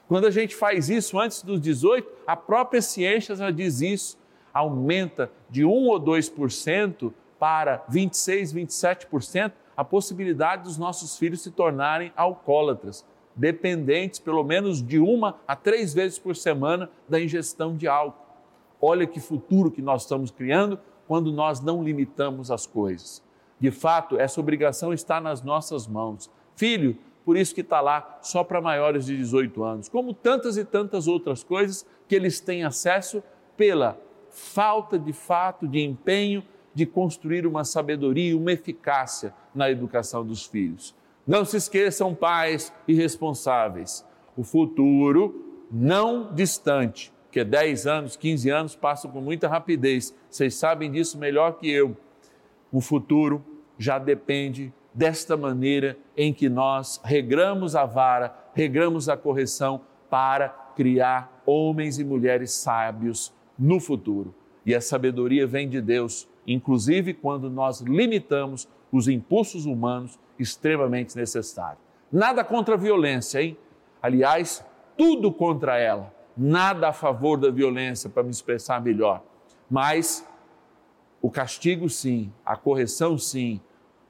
Quando 0.09 0.27
a 0.27 0.31
gente 0.31 0.57
faz 0.57 0.89
isso 0.89 1.19
antes 1.19 1.43
dos 1.43 1.61
18, 1.61 2.09
a 2.27 2.35
própria 2.35 2.83
ciência 2.83 3.37
já 3.37 3.51
diz 3.51 3.81
isso, 3.81 4.19
aumenta 4.53 5.31
de 5.49 5.65
1 5.65 5.69
ou 5.71 6.01
2% 6.01 7.13
para 7.41 7.83
26, 7.89 8.53
27% 8.53 9.53
a 9.75 9.83
possibilidade 9.83 10.65
dos 10.65 10.77
nossos 10.77 11.17
filhos 11.17 11.41
se 11.41 11.51
tornarem 11.51 12.13
alcoólatras, 12.15 13.03
dependentes 13.35 14.21
pelo 14.21 14.45
menos 14.45 14.87
de 14.87 14.99
uma 14.99 15.41
a 15.49 15.57
três 15.57 15.95
vezes 15.95 16.19
por 16.19 16.37
semana 16.37 16.91
da 17.09 17.19
ingestão 17.19 17.75
de 17.75 17.89
álcool. 17.89 18.27
Olha 18.79 19.07
que 19.07 19.19
futuro 19.19 19.71
que 19.71 19.81
nós 19.81 20.03
estamos 20.03 20.31
criando 20.31 20.79
quando 21.09 21.33
nós 21.33 21.61
não 21.61 21.83
limitamos 21.83 22.51
as 22.51 22.67
coisas. 22.67 23.23
De 23.59 23.71
fato, 23.71 24.19
essa 24.19 24.39
obrigação 24.39 24.93
está 24.93 25.19
nas 25.19 25.43
nossas 25.43 25.87
mãos. 25.87 26.31
Filho, 26.55 26.99
por 27.25 27.37
isso 27.37 27.55
que 27.55 27.63
está 27.63 27.81
lá 27.81 28.19
só 28.21 28.45
para 28.45 28.61
maiores 28.61 29.07
de 29.07 29.17
18 29.17 29.65
anos, 29.65 29.89
como 29.89 30.13
tantas 30.13 30.59
e 30.59 30.65
tantas 30.65 31.09
outras 31.09 31.43
coisas 31.43 31.87
que 32.07 32.15
eles 32.15 32.39
têm 32.39 32.65
acesso 32.65 33.23
pela 33.57 33.99
falta 34.29 34.99
de 34.99 35.13
fato 35.13 35.67
de 35.67 35.81
empenho 35.81 36.45
de 36.75 36.87
construir 36.87 37.47
uma 37.47 37.65
sabedoria, 37.65 38.37
uma 38.37 38.53
eficácia 38.53 39.35
na 39.55 39.71
educação 39.71 40.25
dos 40.25 40.47
filhos. 40.47 40.95
Não 41.27 41.45
se 41.45 41.57
esqueçam, 41.57 42.15
pais 42.15 42.73
irresponsáveis, 42.87 44.05
o 44.37 44.43
futuro 44.43 45.67
não 45.71 46.33
distante 46.35 47.13
que 47.31 47.45
10 47.45 47.87
anos, 47.87 48.17
15 48.17 48.51
anos 48.51 48.77
passam 48.77 49.11
com 49.11 49.21
muita 49.21 49.49
rapidez. 49.49 50.15
Vocês 50.29 50.55
sabem 50.55 50.91
disso 50.91 51.19
melhor 51.19 51.53
que 51.59 51.71
eu. 51.71 51.97
O 52.73 52.81
futuro 52.81 53.45
já 53.79 53.99
depende 53.99 54.73
desta 54.93 55.37
maneira 55.37 55.97
em 56.17 56.33
que 56.33 56.49
nós 56.49 57.01
regramos 57.05 57.77
a 57.77 57.87
vara, 57.87 58.37
regramos 58.53 59.09
a 59.09 59.17
correção 59.17 59.81
para 60.09 60.49
criar 60.75 61.43
homens 61.47 61.99
e 61.99 62.05
mulheres 62.05 62.53
sábios 62.53 63.33
no 63.59 63.79
futuro. 63.79 64.35
E 64.67 64.75
a 64.75 64.81
sabedoria 64.81 65.47
vem 65.47 65.69
de 65.69 65.81
Deus, 65.81 66.29
inclusive 66.47 67.15
quando 67.15 67.51
nós 67.51 67.81
limitamos 67.81 68.69
os 68.93 69.09
impulsos 69.09 69.67
humanos 69.67 70.19
extremamente 70.39 71.17
necessários. 71.17 71.83
Nada 72.11 72.43
contra 72.43 72.75
a 72.75 72.79
violência, 72.79 73.43
hein? 73.43 73.57
Aliás, 74.03 74.65
tudo 74.97 75.33
contra 75.33 75.79
ela. 75.79 76.13
Nada 76.37 76.89
a 76.89 76.93
favor 76.93 77.37
da 77.37 77.51
violência, 77.51 78.09
para 78.09 78.23
me 78.23 78.31
expressar 78.31 78.83
melhor, 78.83 79.23
mas 79.71 80.27
o 81.21 81.31
castigo 81.31 81.89
sim, 81.89 82.33
a 82.45 82.57
correção 82.57 83.19
sim, 83.19 83.61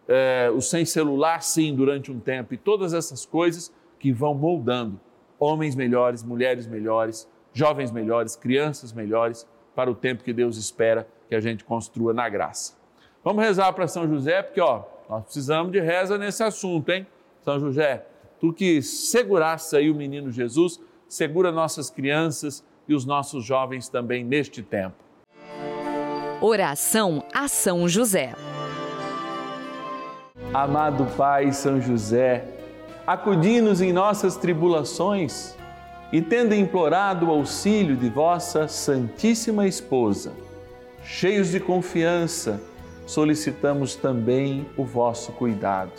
é, 0.06 0.50
o 0.54 0.60
sem 0.60 0.84
celular 0.84 1.42
sim 1.42 1.74
durante 1.74 2.12
um 2.12 2.20
tempo. 2.20 2.54
E 2.54 2.56
todas 2.56 2.92
essas 2.94 3.26
coisas 3.26 3.72
que 3.98 4.12
vão 4.12 4.34
moldando 4.34 5.00
homens 5.38 5.74
melhores, 5.74 6.22
mulheres 6.22 6.66
melhores, 6.66 7.28
jovens 7.52 7.90
melhores, 7.90 8.36
crianças 8.36 8.92
melhores, 8.92 9.48
para 9.74 9.90
o 9.90 9.94
tempo 9.94 10.22
que 10.22 10.32
Deus 10.32 10.56
espera 10.56 11.08
que 11.30 11.34
a 11.36 11.40
gente 11.40 11.64
construa 11.64 12.12
na 12.12 12.28
graça. 12.28 12.74
Vamos 13.22 13.44
rezar 13.44 13.72
para 13.72 13.86
São 13.86 14.08
José, 14.08 14.42
porque 14.42 14.60
ó, 14.60 14.82
nós 15.08 15.22
precisamos 15.22 15.70
de 15.70 15.78
reza 15.78 16.18
nesse 16.18 16.42
assunto, 16.42 16.90
hein? 16.90 17.06
São 17.44 17.60
José, 17.60 18.04
tu 18.40 18.52
que 18.52 18.82
seguraste 18.82 19.76
aí 19.76 19.88
o 19.88 19.94
menino 19.94 20.32
Jesus, 20.32 20.80
segura 21.08 21.52
nossas 21.52 21.88
crianças 21.88 22.64
e 22.88 22.94
os 22.94 23.04
nossos 23.04 23.44
jovens 23.44 23.88
também 23.88 24.24
neste 24.24 24.60
tempo. 24.60 24.96
Oração 26.40 27.22
a 27.32 27.46
São 27.46 27.88
José. 27.88 28.34
Amado 30.52 31.06
Pai 31.16 31.52
São 31.52 31.80
José, 31.80 32.44
acudi-nos 33.06 33.80
em 33.80 33.92
nossas 33.92 34.36
tribulações 34.36 35.56
e 36.12 36.20
tendo 36.20 36.56
implorado 36.56 37.26
o 37.26 37.30
auxílio 37.30 37.96
de 37.96 38.08
vossa 38.08 38.66
Santíssima 38.66 39.68
Esposa, 39.68 40.32
cheios 41.12 41.50
de 41.50 41.58
confiança, 41.58 42.62
solicitamos 43.04 43.96
também 43.96 44.64
o 44.76 44.84
vosso 44.84 45.32
cuidado. 45.32 45.90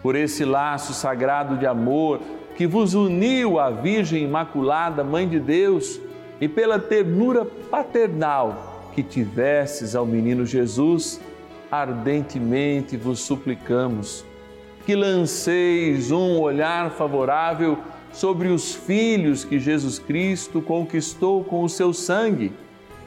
Por 0.00 0.14
esse 0.14 0.44
laço 0.44 0.94
sagrado 0.94 1.56
de 1.56 1.66
amor 1.66 2.20
que 2.54 2.64
vos 2.64 2.94
uniu 2.94 3.58
à 3.58 3.68
Virgem 3.70 4.22
Imaculada, 4.22 5.02
Mãe 5.02 5.28
de 5.28 5.40
Deus, 5.40 6.00
e 6.40 6.48
pela 6.48 6.78
ternura 6.78 7.44
paternal 7.44 8.90
que 8.94 9.02
tivesses 9.02 9.96
ao 9.96 10.06
menino 10.06 10.46
Jesus, 10.46 11.20
ardentemente 11.70 12.96
vos 12.96 13.20
suplicamos 13.20 14.24
que 14.86 14.94
lanceis 14.94 16.12
um 16.12 16.38
olhar 16.38 16.92
favorável 16.92 17.76
sobre 18.12 18.48
os 18.48 18.72
filhos 18.72 19.44
que 19.44 19.58
Jesus 19.58 19.98
Cristo 19.98 20.62
conquistou 20.62 21.42
com 21.42 21.64
o 21.64 21.68
seu 21.68 21.92
sangue 21.92 22.52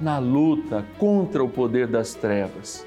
na 0.00 0.18
luta 0.18 0.84
contra 0.98 1.42
o 1.42 1.48
poder 1.48 1.86
das 1.86 2.14
trevas. 2.14 2.86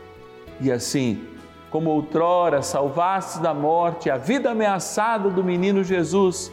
E 0.59 0.71
assim, 0.71 1.21
como 1.69 1.89
outrora 1.89 2.61
salvaste 2.61 3.39
da 3.39 3.53
morte 3.53 4.09
a 4.09 4.17
vida 4.17 4.51
ameaçada 4.51 5.29
do 5.29 5.43
menino 5.43 5.83
Jesus, 5.83 6.51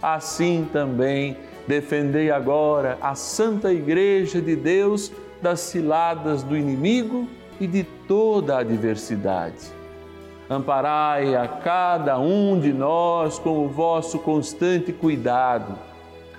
assim 0.00 0.68
também 0.72 1.36
defendei 1.66 2.30
agora 2.30 2.98
a 3.00 3.14
Santa 3.14 3.72
Igreja 3.72 4.40
de 4.40 4.56
Deus 4.56 5.12
das 5.40 5.60
ciladas 5.60 6.42
do 6.42 6.56
inimigo 6.56 7.28
e 7.60 7.66
de 7.66 7.84
toda 7.84 8.56
a 8.56 8.60
adversidade. 8.60 9.72
Amparai 10.48 11.34
a 11.34 11.46
cada 11.46 12.18
um 12.18 12.58
de 12.58 12.72
nós 12.72 13.38
com 13.38 13.64
o 13.64 13.68
vosso 13.68 14.18
constante 14.18 14.92
cuidado, 14.92 15.78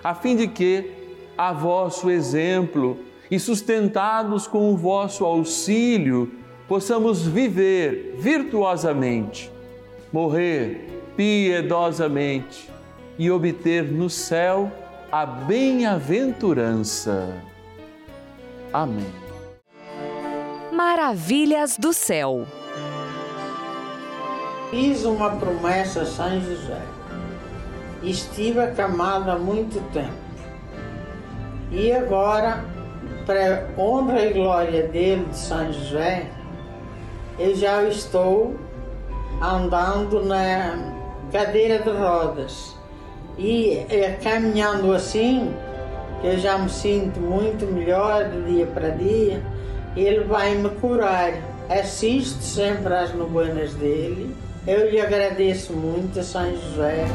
a 0.03 0.13
fim 0.13 0.36
de 0.36 0.48
que, 0.48 0.91
a 1.38 1.51
vosso 1.51 2.10
exemplo 2.10 2.98
e 3.34 3.40
sustentados 3.40 4.46
com 4.46 4.72
o 4.72 4.78
vosso 4.78 5.25
auxílio, 5.25 6.32
possamos 6.68 7.25
viver 7.25 8.16
virtuosamente, 8.20 9.51
morrer 10.12 11.01
piedosamente 11.18 12.70
e 13.18 13.31
obter 13.31 13.92
no 13.92 14.07
céu 14.07 14.72
a 15.12 15.25
bem-aventurança. 15.25 17.34
Amém. 18.72 19.12
Maravilhas 20.72 21.75
do 21.75 21.92
céu. 21.92 22.46
Fiz 24.70 25.05
uma 25.05 25.38
promessa 25.38 26.01
a 26.01 26.05
São 26.05 26.40
José. 26.40 26.84
Estive 28.03 28.60
acamado 28.60 29.31
há 29.31 29.40
muito 29.40 29.81
tempo. 29.92 30.22
E 31.72 31.92
agora, 31.92 32.73
para 33.25 33.68
honra 33.77 34.25
e 34.25 34.33
glória 34.33 34.88
dele, 34.88 35.25
de 35.25 35.38
São 35.38 35.72
José, 35.72 36.27
eu 37.40 37.55
já 37.55 37.83
estou 37.83 38.55
andando 39.42 40.24
na 40.24 40.94
cadeira 41.31 41.79
de 41.79 41.90
rodas. 41.90 42.75
E 43.38 43.86
é, 43.90 44.18
caminhando 44.22 44.94
assim, 44.94 45.53
eu 46.24 46.38
já 46.38 46.57
me 46.57 46.70
sinto 46.70 47.20
muito 47.20 47.66
melhor 47.66 48.29
de 48.29 48.42
dia 48.44 48.68
para 48.68 48.90
dia, 48.90 49.42
ele 49.96 50.24
vai 50.25 50.55
me 50.55 50.70
curar. 50.70 51.33
Assisto 51.70 52.44
sempre 52.44 52.94
às 52.94 53.14
novenas 53.14 53.74
dele. 53.75 54.36
Eu 54.68 54.90
lhe 54.90 55.00
agradeço 55.00 55.74
muito, 55.74 56.22
São 56.22 56.51
José. 56.51 57.05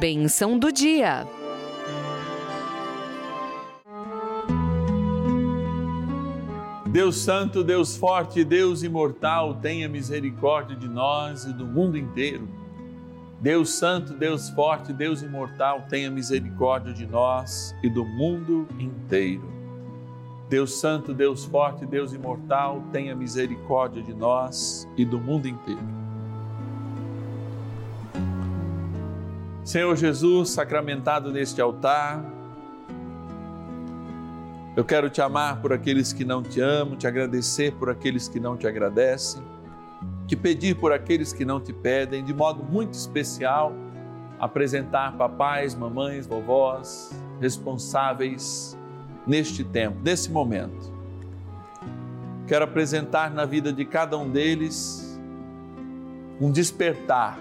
Benção 0.00 0.58
do 0.58 0.72
dia. 0.72 1.26
Deus 6.94 7.16
Santo, 7.16 7.64
Deus 7.64 7.96
Forte, 7.96 8.44
Deus 8.44 8.84
Imortal, 8.84 9.56
tenha 9.56 9.88
misericórdia 9.88 10.76
de 10.76 10.88
nós 10.88 11.44
e 11.44 11.52
do 11.52 11.66
mundo 11.66 11.98
inteiro. 11.98 12.48
Deus 13.40 13.70
Santo, 13.70 14.14
Deus 14.14 14.48
Forte, 14.50 14.92
Deus 14.92 15.20
Imortal, 15.20 15.86
tenha 15.88 16.08
misericórdia 16.08 16.92
de 16.92 17.04
nós 17.04 17.74
e 17.82 17.90
do 17.90 18.04
mundo 18.04 18.68
inteiro. 18.78 19.42
Deus 20.48 20.78
Santo, 20.78 21.12
Deus 21.12 21.44
Forte, 21.44 21.84
Deus 21.84 22.12
Imortal, 22.12 22.84
tenha 22.92 23.12
misericórdia 23.12 24.00
de 24.00 24.14
nós 24.14 24.88
e 24.96 25.04
do 25.04 25.18
mundo 25.18 25.48
inteiro. 25.48 25.82
Senhor 29.64 29.96
Jesus, 29.96 30.50
sacramentado 30.50 31.32
neste 31.32 31.60
altar, 31.60 32.24
eu 34.76 34.84
quero 34.84 35.08
te 35.08 35.22
amar 35.22 35.60
por 35.60 35.72
aqueles 35.72 36.12
que 36.12 36.24
não 36.24 36.42
te 36.42 36.60
amam, 36.60 36.96
te 36.96 37.06
agradecer 37.06 37.72
por 37.74 37.88
aqueles 37.88 38.28
que 38.28 38.40
não 38.40 38.56
te 38.56 38.66
agradecem, 38.66 39.40
te 40.26 40.34
pedir 40.34 40.74
por 40.76 40.92
aqueles 40.92 41.32
que 41.32 41.44
não 41.44 41.60
te 41.60 41.72
pedem, 41.72 42.24
de 42.24 42.34
modo 42.34 42.64
muito 42.64 42.94
especial, 42.94 43.72
apresentar 44.38 45.16
papais, 45.16 45.76
mamães, 45.76 46.26
vovós, 46.26 47.12
responsáveis 47.40 48.76
neste 49.24 49.62
tempo, 49.62 49.96
nesse 50.02 50.30
momento. 50.30 50.92
Quero 52.48 52.64
apresentar 52.64 53.30
na 53.30 53.44
vida 53.44 53.72
de 53.72 53.84
cada 53.84 54.18
um 54.18 54.28
deles 54.28 55.18
um 56.40 56.50
despertar, 56.50 57.38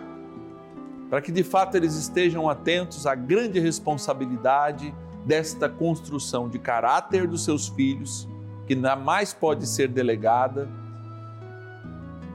para 1.10 1.19
que 1.19 1.32
de 1.32 1.43
fato 1.43 1.76
eles 1.76 1.96
estejam 1.96 2.48
atentos 2.48 3.08
à 3.08 3.15
grande 3.15 3.60
responsabilidade 3.60 4.93
desta 5.26 5.70
construção 5.70 6.50
de 6.50 6.60
caráter 6.60 7.28
dos 7.28 7.44
seus 7.44 7.68
filhos, 7.68 8.28
que 8.68 8.76
mais 8.76 9.34
pode 9.34 9.68
ser 9.68 9.88
delegada, 9.88 10.70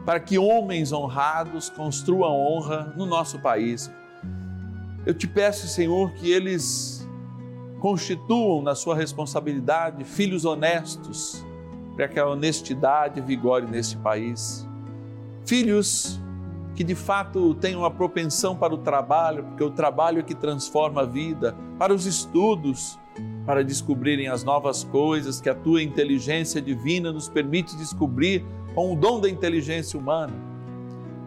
para 0.04 0.20
que 0.20 0.38
homens 0.38 0.92
honrados 0.92 1.68
construam 1.68 2.34
honra 2.34 2.92
no 2.96 3.04
nosso 3.04 3.38
país. 3.40 3.90
Eu 5.04 5.14
te 5.14 5.26
peço, 5.26 5.68
Senhor, 5.68 6.12
que 6.14 6.30
eles 6.30 7.06
constituam 7.80 8.62
na 8.62 8.74
sua 8.74 8.96
responsabilidade 8.96 10.04
filhos 10.04 10.44
honestos, 10.44 11.44
para 11.94 12.08
que 12.08 12.18
a 12.18 12.26
honestidade 12.26 13.20
vigore 13.20 13.66
neste 13.66 13.96
país. 13.96 14.66
Filhos 15.44 16.20
que 16.78 16.84
de 16.84 16.94
fato 16.94 17.56
tenham 17.56 17.84
a 17.84 17.90
propensão 17.90 18.54
para 18.54 18.72
o 18.72 18.78
trabalho, 18.78 19.42
porque 19.42 19.64
o 19.64 19.70
trabalho 19.70 20.20
é 20.20 20.22
que 20.22 20.32
transforma 20.32 21.00
a 21.00 21.04
vida, 21.04 21.56
para 21.76 21.92
os 21.92 22.06
estudos, 22.06 22.96
para 23.44 23.64
descobrirem 23.64 24.28
as 24.28 24.44
novas 24.44 24.84
coisas 24.84 25.40
que 25.40 25.50
a 25.50 25.56
tua 25.56 25.82
inteligência 25.82 26.62
divina 26.62 27.10
nos 27.10 27.28
permite 27.28 27.76
descobrir 27.76 28.46
com 28.76 28.92
o 28.92 28.96
dom 28.96 29.20
da 29.20 29.28
inteligência 29.28 29.98
humana. 29.98 30.32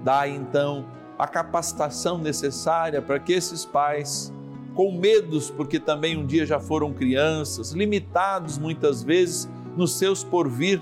Dá 0.05 0.25
então 0.25 0.85
a 1.19 1.27
capacitação 1.27 2.17
necessária 2.17 3.01
para 3.01 3.19
que 3.19 3.33
esses 3.33 3.65
pais, 3.65 4.33
com 4.73 4.97
medos, 4.97 5.51
porque 5.51 5.81
também 5.81 6.15
um 6.15 6.25
dia 6.25 6.45
já 6.45 6.61
foram 6.61 6.93
crianças, 6.93 7.73
limitados 7.73 8.57
muitas 8.57 9.03
vezes 9.03 9.49
nos 9.75 9.95
seus 9.97 10.23
porvir, 10.23 10.81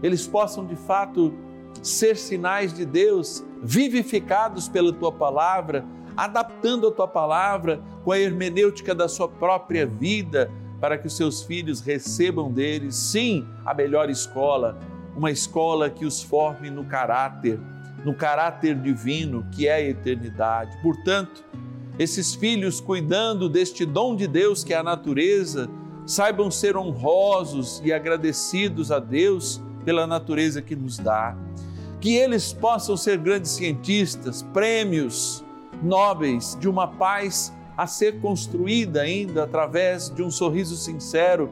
eles 0.00 0.28
possam 0.28 0.64
de 0.64 0.76
fato 0.76 1.34
ser 1.82 2.16
sinais 2.16 2.72
de 2.72 2.84
Deus, 2.84 3.44
vivificados 3.66 4.68
pela 4.68 4.92
tua 4.92 5.10
palavra, 5.10 5.84
adaptando 6.16 6.86
a 6.86 6.92
tua 6.92 7.08
palavra 7.08 7.82
com 8.04 8.12
a 8.12 8.18
hermenêutica 8.18 8.94
da 8.94 9.08
sua 9.08 9.28
própria 9.28 9.84
vida, 9.84 10.48
para 10.80 10.96
que 10.96 11.08
os 11.08 11.16
seus 11.16 11.42
filhos 11.42 11.80
recebam 11.80 12.52
deles, 12.52 12.94
sim, 12.94 13.44
a 13.64 13.74
melhor 13.74 14.08
escola, 14.08 14.78
uma 15.16 15.32
escola 15.32 15.90
que 15.90 16.04
os 16.04 16.22
forme 16.22 16.70
no 16.70 16.84
caráter, 16.84 17.58
no 18.04 18.14
caráter 18.14 18.76
divino 18.80 19.44
que 19.50 19.66
é 19.66 19.74
a 19.74 19.80
eternidade. 19.82 20.70
Portanto, 20.80 21.44
esses 21.98 22.36
filhos, 22.36 22.80
cuidando 22.80 23.48
deste 23.48 23.84
dom 23.84 24.14
de 24.14 24.28
Deus 24.28 24.62
que 24.62 24.72
é 24.72 24.76
a 24.76 24.82
natureza, 24.82 25.68
saibam 26.06 26.52
ser 26.52 26.76
honrosos 26.76 27.82
e 27.84 27.92
agradecidos 27.92 28.92
a 28.92 29.00
Deus 29.00 29.60
pela 29.84 30.06
natureza 30.06 30.62
que 30.62 30.76
nos 30.76 30.98
dá. 30.98 31.36
Que 32.06 32.14
eles 32.14 32.52
possam 32.52 32.96
ser 32.96 33.18
grandes 33.18 33.50
cientistas, 33.50 34.40
prêmios 34.40 35.44
nobres 35.82 36.56
de 36.60 36.68
uma 36.68 36.86
paz 36.86 37.52
a 37.76 37.84
ser 37.88 38.20
construída 38.20 39.00
ainda 39.00 39.42
através 39.42 40.08
de 40.08 40.22
um 40.22 40.30
sorriso 40.30 40.76
sincero 40.76 41.50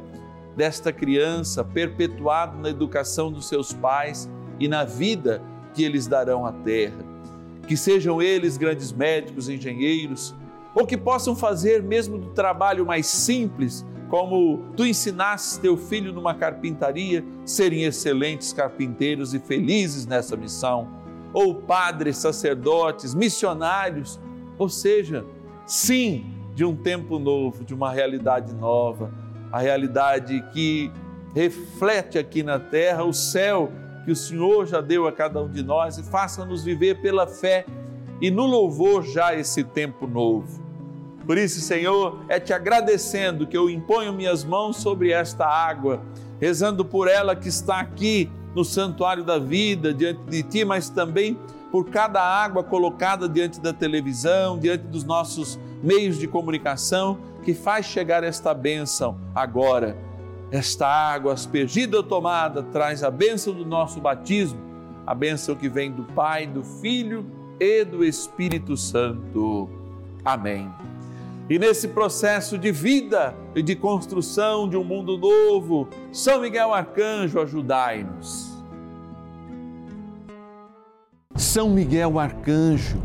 desta 0.56 0.92
criança, 0.92 1.64
perpetuado 1.64 2.56
na 2.56 2.68
educação 2.68 3.32
dos 3.32 3.48
seus 3.48 3.72
pais 3.72 4.30
e 4.60 4.68
na 4.68 4.84
vida 4.84 5.42
que 5.74 5.82
eles 5.82 6.06
darão 6.06 6.46
à 6.46 6.52
terra. 6.52 7.04
Que 7.66 7.76
sejam 7.76 8.22
eles 8.22 8.56
grandes 8.56 8.92
médicos, 8.92 9.48
engenheiros, 9.48 10.36
ou 10.72 10.86
que 10.86 10.96
possam 10.96 11.34
fazer 11.34 11.82
mesmo 11.82 12.16
do 12.16 12.28
trabalho 12.28 12.86
mais 12.86 13.06
simples, 13.06 13.84
como 14.14 14.70
tu 14.76 14.86
ensinaste 14.86 15.58
teu 15.58 15.76
filho 15.76 16.12
numa 16.12 16.34
carpintaria, 16.34 17.24
serem 17.44 17.82
excelentes 17.82 18.52
carpinteiros 18.52 19.34
e 19.34 19.40
felizes 19.40 20.06
nessa 20.06 20.36
missão, 20.36 20.88
ou 21.32 21.56
padres, 21.56 22.18
sacerdotes, 22.18 23.12
missionários, 23.12 24.20
ou 24.56 24.68
seja, 24.68 25.26
sim, 25.66 26.32
de 26.54 26.64
um 26.64 26.76
tempo 26.76 27.18
novo, 27.18 27.64
de 27.64 27.74
uma 27.74 27.90
realidade 27.90 28.54
nova, 28.54 29.12
a 29.50 29.58
realidade 29.58 30.40
que 30.52 30.92
reflete 31.34 32.16
aqui 32.16 32.44
na 32.44 32.60
terra 32.60 33.02
o 33.02 33.12
céu 33.12 33.72
que 34.04 34.12
o 34.12 34.16
Senhor 34.16 34.64
já 34.64 34.80
deu 34.80 35.08
a 35.08 35.12
cada 35.12 35.42
um 35.42 35.50
de 35.50 35.64
nós 35.64 35.98
e 35.98 36.04
faça-nos 36.04 36.62
viver 36.62 37.02
pela 37.02 37.26
fé 37.26 37.66
e 38.20 38.30
no 38.30 38.46
louvor 38.46 39.02
já 39.02 39.34
esse 39.34 39.64
tempo 39.64 40.06
novo. 40.06 40.63
Por 41.26 41.38
isso, 41.38 41.60
Senhor, 41.60 42.20
é 42.28 42.38
te 42.38 42.52
agradecendo 42.52 43.46
que 43.46 43.56
eu 43.56 43.70
imponho 43.70 44.12
minhas 44.12 44.44
mãos 44.44 44.76
sobre 44.76 45.10
esta 45.10 45.46
água, 45.46 46.02
rezando 46.40 46.84
por 46.84 47.08
ela 47.08 47.34
que 47.34 47.48
está 47.48 47.80
aqui 47.80 48.30
no 48.54 48.64
santuário 48.64 49.24
da 49.24 49.38
vida, 49.38 49.92
diante 49.92 50.20
de 50.28 50.42
ti, 50.42 50.64
mas 50.64 50.88
também 50.88 51.38
por 51.72 51.88
cada 51.88 52.22
água 52.22 52.62
colocada 52.62 53.28
diante 53.28 53.60
da 53.60 53.72
televisão, 53.72 54.58
diante 54.58 54.84
dos 54.84 55.02
nossos 55.02 55.58
meios 55.82 56.18
de 56.18 56.28
comunicação, 56.28 57.18
que 57.42 57.54
faz 57.54 57.86
chegar 57.86 58.22
esta 58.22 58.54
bênção 58.54 59.18
agora 59.34 59.96
esta 60.54 60.86
água 60.86 61.32
aspergida 61.32 61.96
ou 61.96 62.02
tomada 62.02 62.62
traz 62.62 63.02
a 63.02 63.10
bênção 63.10 63.52
do 63.52 63.64
nosso 63.64 64.00
batismo, 64.00 64.60
a 65.04 65.12
bênção 65.12 65.56
que 65.56 65.68
vem 65.68 65.90
do 65.90 66.04
Pai, 66.04 66.46
do 66.46 66.62
Filho 66.62 67.26
e 67.58 67.84
do 67.84 68.04
Espírito 68.04 68.76
Santo. 68.76 69.68
Amém. 70.24 70.70
E 71.48 71.58
nesse 71.58 71.88
processo 71.88 72.56
de 72.56 72.72
vida 72.72 73.36
e 73.54 73.62
de 73.62 73.76
construção 73.76 74.68
de 74.68 74.76
um 74.76 74.84
mundo 74.84 75.18
novo, 75.18 75.88
São 76.10 76.40
Miguel 76.40 76.72
Arcanjo, 76.72 77.40
ajudai-nos. 77.40 78.52
São 81.36 81.68
Miguel 81.68 82.18
Arcanjo, 82.18 83.02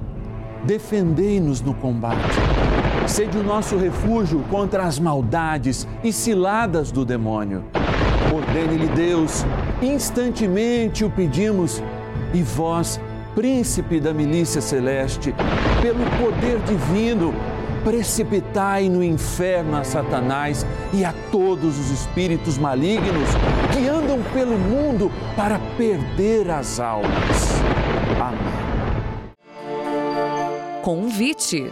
defendei-nos 0.66 1.62
no 1.62 1.74
combate 1.74 2.38
Sede 3.10 3.40
o 3.40 3.44
nosso 3.44 3.76
refúgio 3.76 4.44
contra 4.52 4.84
as 4.84 5.00
maldades 5.00 5.88
e 6.04 6.14
ciladas 6.14 6.92
do 6.92 7.04
demônio. 7.04 7.66
Ordene-lhe 8.32 8.88
Deus, 8.90 9.44
instantemente 9.82 11.04
o 11.04 11.10
pedimos, 11.10 11.82
e 12.36 12.44
vós, 12.44 13.02
príncipe 13.34 14.00
da 14.00 14.14
milícia 14.14 14.62
celeste, 14.62 15.34
pelo 15.82 16.06
poder 16.24 16.60
divino, 16.60 17.34
precipitai 17.84 18.90
no 18.90 19.04
inferno 19.04 19.78
a 19.78 19.84
Satanás 19.84 20.66
e 20.94 21.04
a 21.06 21.14
todos 21.32 21.78
os 21.78 21.90
espíritos 21.92 22.58
malignos 22.58 23.30
que 23.74 23.88
andam 23.88 24.22
pelo 24.34 24.58
mundo 24.58 25.12
para 25.36 25.60
perder 25.78 26.50
as 26.50 26.80
almas. 26.80 27.62
Amém. 28.22 28.50
Convite. 30.82 31.72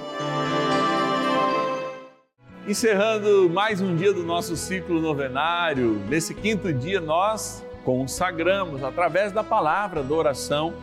Encerrando 2.67 3.49
mais 3.49 3.79
um 3.79 3.95
dia 3.95 4.11
do 4.11 4.23
nosso 4.23 4.57
ciclo 4.57 4.99
novenário, 4.99 6.01
nesse 6.09 6.33
quinto 6.33 6.73
dia 6.73 6.99
nós 6.99 7.65
consagramos, 7.85 8.83
através 8.83 9.31
da 9.31 9.41
palavra, 9.41 10.03
da 10.03 10.13
oração, 10.13 10.73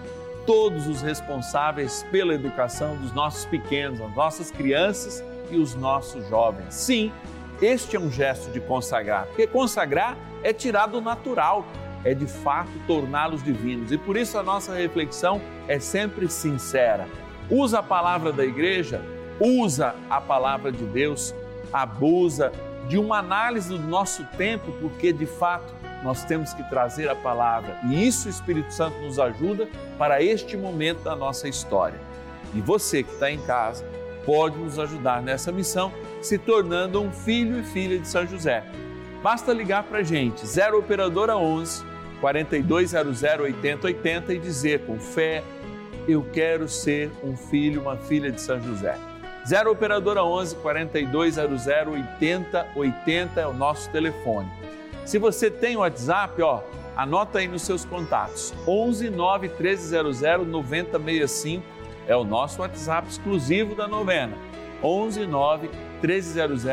todos 0.46 0.87
os 0.87 1.02
responsáveis 1.02 2.04
pela 2.11 2.35
educação 2.35 2.96
dos 2.96 3.12
nossos 3.12 3.44
pequenos, 3.46 4.00
as 4.00 4.14
nossas 4.14 4.50
crianças 4.50 5.24
e 5.50 5.57
os 5.57 5.74
nossos 5.74 6.28
jovens. 6.28 6.74
Sim, 6.74 7.12
este 7.61 7.96
é 7.96 8.00
um 8.00 8.11
gesto 8.11 8.50
de 8.50 8.61
consagrar, 8.61 9.26
porque 9.26 9.46
consagrar 9.46 10.16
é 10.42 10.52
tirar 10.52 10.87
do 10.87 11.00
natural, 11.00 11.64
é 12.04 12.14
de 12.14 12.26
fato 12.26 12.70
torná-los 12.87 13.42
divinos. 13.42 13.90
E 13.90 13.98
por 13.98 14.16
isso 14.16 14.38
a 14.38 14.42
nossa 14.42 14.74
reflexão 14.74 15.40
é 15.66 15.78
sempre 15.78 16.28
sincera. 16.28 17.09
Usa 17.48 17.78
a 17.78 17.83
palavra 17.83 18.33
da 18.33 18.44
igreja, 18.44 19.02
usa 19.40 19.94
a 20.11 20.20
palavra 20.20 20.70
de 20.70 20.85
Deus 20.85 21.35
abusa 21.72 22.52
de 22.88 22.98
uma 22.98 23.18
análise 23.18 23.70
do 23.70 23.78
nosso 23.78 24.24
tempo, 24.37 24.70
porque 24.80 25.12
de 25.12 25.26
fato 25.26 25.74
nós 26.05 26.23
temos 26.23 26.53
que 26.53 26.62
trazer 26.64 27.09
a 27.09 27.17
palavra 27.17 27.79
e 27.88 28.07
isso 28.07 28.29
o 28.29 28.31
Espírito 28.31 28.73
Santo 28.73 29.01
nos 29.01 29.19
ajuda 29.19 29.67
para 29.99 30.23
este 30.23 30.55
momento 30.55 31.03
da 31.03 31.17
nossa 31.17 31.49
história. 31.49 31.99
E 32.55 32.61
você 32.61 33.03
que 33.03 33.11
está 33.11 33.31
em 33.31 33.40
casa 33.40 33.85
pode 34.27 34.57
nos 34.59 34.79
ajudar 34.79 35.23
nessa 35.23 35.51
missão 35.51 35.90
se 36.21 36.38
tornando 36.38 37.01
um 37.01 37.11
filho 37.11 37.59
e 37.59 37.64
filha 37.64 37.99
de 37.99 38.07
São 38.07 38.27
José. 38.27 38.62
Basta 39.23 39.53
ligar 39.55 39.85
para 39.85 39.99
a 39.99 40.03
gente, 40.03 40.47
0 40.47 40.79
Operadora 40.79 41.37
11 41.37 41.83
4200 42.21 43.23
8080 43.23 44.35
e 44.35 44.38
dizer 44.38 44.81
com 44.81 44.99
fé: 45.01 45.43
Eu 46.07 46.23
quero 46.33 46.69
ser 46.69 47.11
um 47.23 47.35
filho, 47.35 47.81
uma 47.81 47.97
filha 47.97 48.31
de 48.31 48.40
São 48.40 48.61
José. 48.61 48.99
0 49.47 49.73
Operadora 49.73 50.23
11 50.23 50.57
4200 50.57 51.67
8080 51.67 53.40
é 53.40 53.47
o 53.47 53.55
nosso 53.55 53.88
telefone. 53.90 54.51
Se 55.05 55.19
você 55.19 55.51
tem 55.51 55.77
WhatsApp, 55.77 56.40
ó, 56.40 56.62
anota 56.97 57.38
aí 57.38 57.49
nos 57.49 57.62
seus 57.62 57.85
contatos. 57.85 58.55
11 58.67 59.11
9 59.11 59.49
1300 59.49 60.21
9065 60.47 61.64
é 62.07 62.17
o 62.17 62.25
nosso 62.25 62.62
WhatsApp 62.62 63.09
exclusivo 63.09 63.75
da 63.75 63.87
novena. 63.87 64.37
11 64.83 65.27
9 65.27 65.71
1300 66.03 66.64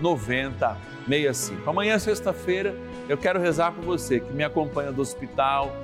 9065. 0.00 1.68
Amanhã, 1.68 1.98
sexta-feira, 1.98 2.74
eu 3.08 3.16
quero 3.16 3.40
rezar 3.40 3.72
por 3.72 3.84
você 3.84 4.20
que 4.20 4.32
me 4.32 4.44
acompanha 4.44 4.92
do 4.92 5.02
hospital, 5.02 5.74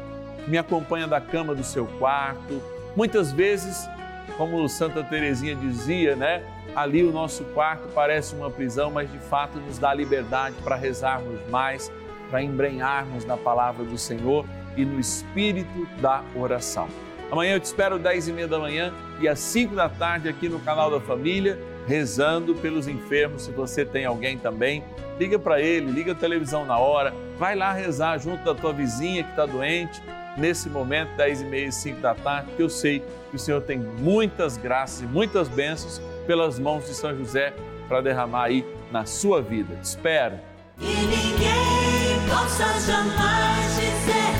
que 0.44 0.50
me 0.50 0.58
acompanha 0.58 1.06
da 1.06 1.20
cama 1.20 1.54
do 1.54 1.64
seu 1.64 1.86
quarto. 1.98 2.62
Muitas 2.96 3.32
vezes 3.32 3.88
como 4.36 4.68
Santa 4.68 5.02
Teresinha 5.02 5.54
dizia, 5.54 6.16
né? 6.16 6.42
Ali 6.74 7.02
o 7.02 7.12
nosso 7.12 7.44
quarto 7.46 7.88
parece 7.94 8.34
uma 8.34 8.50
prisão, 8.50 8.90
mas 8.90 9.10
de 9.10 9.18
fato 9.18 9.58
nos 9.58 9.78
dá 9.78 9.92
liberdade 9.92 10.54
para 10.62 10.76
rezarmos 10.76 11.38
mais, 11.48 11.90
para 12.30 12.42
embrenharmos 12.42 13.24
na 13.24 13.36
palavra 13.36 13.84
do 13.84 13.98
Senhor 13.98 14.46
e 14.76 14.84
no 14.84 15.00
espírito 15.00 15.86
da 16.00 16.22
oração. 16.34 16.88
Amanhã 17.30 17.54
eu 17.54 17.60
te 17.60 17.64
espero 17.64 17.96
às 17.96 18.02
10 18.02 18.28
e 18.28 18.32
meia 18.32 18.48
da 18.48 18.58
manhã 18.58 18.92
e 19.20 19.28
às 19.28 19.38
5 19.38 19.74
da 19.74 19.88
tarde 19.88 20.28
aqui 20.28 20.48
no 20.48 20.58
canal 20.60 20.90
da 20.90 21.00
Família, 21.00 21.58
rezando 21.86 22.54
pelos 22.54 22.86
enfermos. 22.86 23.42
Se 23.42 23.50
você 23.50 23.84
tem 23.84 24.04
alguém 24.04 24.38
também, 24.38 24.84
liga 25.18 25.38
para 25.38 25.60
ele, 25.60 25.90
liga 25.90 26.12
a 26.12 26.14
televisão 26.14 26.64
na 26.64 26.78
hora, 26.78 27.12
vai 27.38 27.54
lá 27.54 27.72
rezar 27.72 28.18
junto 28.18 28.44
da 28.44 28.54
tua 28.54 28.72
vizinha 28.72 29.22
que 29.24 29.30
está 29.30 29.46
doente 29.46 30.02
nesse 30.36 30.68
momento, 30.68 31.14
10 31.16 31.42
e 31.42 31.44
meia 31.44 31.66
e 31.66 31.72
5 31.72 32.00
da 32.00 32.14
tarde, 32.14 32.50
que 32.56 32.62
eu 32.62 32.70
sei 32.70 33.04
que 33.30 33.36
o 33.36 33.38
Senhor 33.38 33.60
tem 33.62 33.78
muitas 33.78 34.56
graças 34.56 35.02
e 35.02 35.06
muitas 35.06 35.48
bênçãos 35.48 36.00
pelas 36.26 36.58
mãos 36.58 36.86
de 36.86 36.94
São 36.94 37.16
José 37.16 37.52
para 37.88 38.00
derramar 38.00 38.44
aí 38.44 38.64
na 38.90 39.04
sua 39.04 39.42
vida. 39.42 39.74
Te 39.76 39.84
espero. 39.84 40.38
E 40.78 40.84
ninguém 40.84 42.28
possa 42.28 42.64
jamais 42.80 44.39